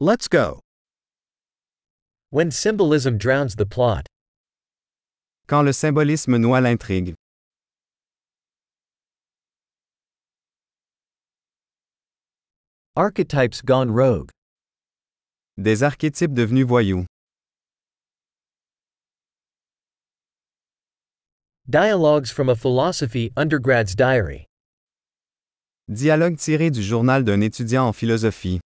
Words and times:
Let's 0.00 0.28
go. 0.28 0.60
When 2.30 2.52
symbolism 2.52 3.18
drowns 3.18 3.56
the 3.56 3.66
plot. 3.66 4.06
Quand 5.48 5.64
le 5.64 5.72
symbolisme 5.72 6.36
noie 6.36 6.60
l'intrigue. 6.60 7.14
Archetypes 12.94 13.60
gone 13.64 13.90
rogue. 13.90 14.30
Des 15.56 15.82
archétypes 15.82 16.32
devenus 16.32 16.64
voyous. 16.64 17.04
Dialogues 21.68 22.30
from 22.30 22.48
a 22.48 22.54
Philosophy 22.54 23.32
Undergrad's 23.36 23.96
Diary. 23.96 24.46
Dialogue 25.88 26.36
tiré 26.36 26.70
du 26.70 26.82
journal 26.82 27.24
d'un 27.24 27.40
étudiant 27.40 27.88
en 27.88 27.92
philosophie. 27.92 28.60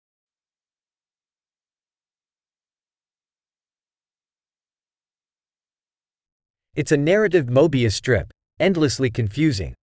It's 6.74 6.92
a 6.92 6.96
narrative 6.96 7.46
Mobius 7.46 7.92
strip, 7.94 8.30
endlessly 8.60 9.10
confusing. 9.10 9.74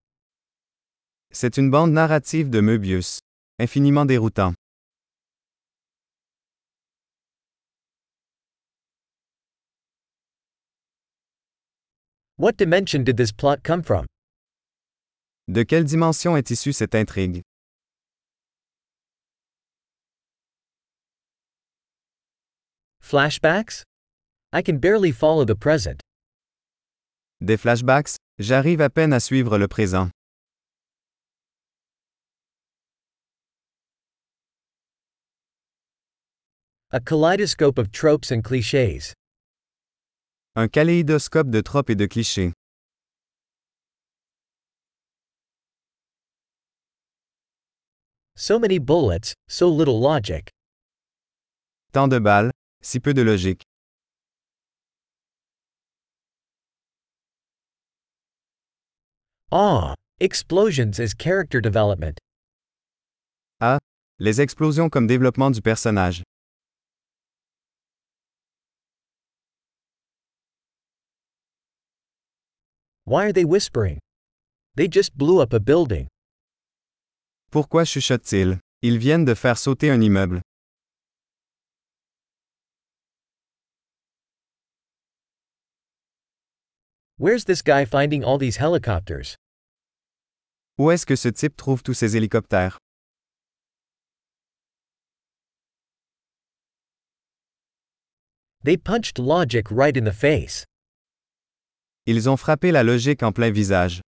C'est 1.32 1.58
une 1.58 1.70
bande 1.70 1.92
narrative 1.92 2.50
de 2.50 2.62
Möbius. 2.62 3.20
Infiniment 3.60 4.06
déroutant. 4.06 4.54
What 12.38 12.58
dimension 12.58 13.04
did 13.04 13.18
this 13.18 13.32
plot 13.32 13.64
come 13.64 13.82
from? 13.82 14.06
De 15.48 15.64
quelle 15.64 15.86
dimension 15.86 16.36
est 16.36 16.52
issue 16.52 16.74
cette 16.74 16.96
intrigue? 16.96 17.42
Flashbacks? 23.02 23.84
I 24.52 24.62
can 24.62 24.80
barely 24.80 25.12
follow 25.12 25.46
the 25.46 25.55
present. 25.55 26.02
Des 27.41 27.58
flashbacks? 27.58 28.16
J'arrive 28.40 28.80
à 28.80 28.90
peine 28.90 29.12
à 29.12 29.20
suivre 29.20 29.58
le 29.58 29.68
présent. 29.68 30.10
A 36.92 37.00
kaleidoscope 37.02 37.77
of 37.77 37.92
tropes 37.92 38.32
and 38.32 38.42
clichés. 38.42 39.14
Un 40.55 40.70
kaléidoscope 40.70 41.50
de 41.50 41.60
tropes 41.60 41.90
et 41.90 41.96
de 41.96 42.05
clichés. 42.05 42.54
So 48.38 48.58
many 48.58 48.80
bullets, 48.80 49.34
so 49.49 49.70
little 49.70 49.99
logic. 49.99 50.49
Tant 51.92 52.08
de 52.08 52.20
balles, 52.20 52.52
si 52.82 53.02
peu 53.02 53.14
de 53.14 53.24
logique. 53.24 53.64
Ah, 59.58 59.94
explosions 60.20 61.00
as 61.00 61.14
character 61.14 61.62
development. 61.62 62.20
Ah, 63.62 63.80
les 64.20 64.42
explosions 64.42 64.90
comme 64.90 65.08
développement 65.08 65.50
du 65.50 65.62
personnage. 65.62 66.24
Why 73.06 73.24
are 73.28 73.31
they 73.31 73.46
whispering? 73.46 74.00
They 74.76 74.90
just 74.90 75.18
blew 75.18 75.40
up 75.40 75.53
a 75.53 75.62
building. 75.62 76.08
Pourquoi 77.50 77.86
chuchotent-ils? 77.86 78.59
Ils 78.81 78.98
viennent 78.98 79.24
de 79.24 79.36
faire 79.36 79.58
sauter 79.58 79.90
un 79.90 80.02
immeuble. 80.02 80.42
Where's 87.18 87.46
this 87.46 87.62
guy 87.62 87.86
finding 87.86 88.26
all 88.26 88.38
these 88.38 88.58
helicopters? 88.58 89.38
Où 90.78 90.91
est-ce 90.91 91.06
que 91.06 91.16
ce 91.16 91.30
type 91.30 91.56
trouve 91.56 91.84
tous 91.84 91.94
ces 91.94 92.18
hélicoptères? 92.18 92.80
They 98.63 98.75
punched 98.75 99.18
logic 99.18 99.72
right 99.72 99.96
in 99.96 100.03
the 100.03 100.12
face. 100.12 100.66
Ils 102.06 102.28
ont 102.28 102.35
frappé 102.35 102.72
la 102.72 102.84
logique 102.84 103.24
en 103.24 103.31
plein 103.31 103.52
visage. 103.52 104.02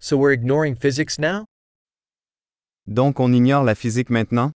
So 0.00 0.16
we're 0.16 0.32
ignoring 0.32 0.74
physics 0.74 1.18
now? 1.18 1.44
Donc 2.88 3.20
on 3.20 3.32
ignore 3.32 3.62
la 3.62 3.74
physique 3.76 4.10
maintenant? 4.10 4.52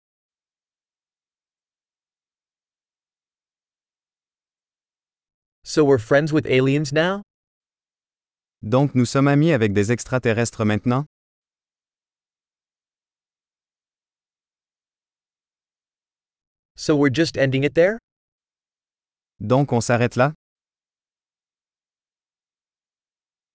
So 5.69 5.84
we're 5.84 6.00
friends 6.00 6.34
with 6.34 6.47
aliens 6.47 6.91
now? 6.91 7.22
Donc 8.63 8.96
nous 8.96 9.06
sommes 9.06 9.28
amis 9.28 9.53
avec 9.53 9.72
des 9.72 9.91
extraterrestres 9.91 10.66
maintenant? 10.66 11.06
So 16.75 16.96
we're 16.96 17.13
just 17.13 17.38
ending 17.38 17.63
it 17.63 17.75
there? 17.75 18.00
Donc 19.40 19.72
on 19.72 19.79
s'arrête 19.79 20.16
là? 20.16 20.34